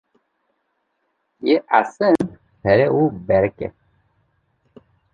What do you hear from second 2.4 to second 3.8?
pere û berîk e.